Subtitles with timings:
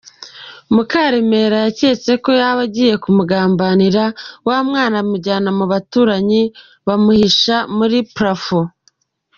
[0.73, 4.03] Mukaremera yakenze ko yaba agiye kumugambanira,
[4.47, 6.41] wa mwana amujyana mu baturanyi
[6.87, 8.59] bamuhisha muri parafo.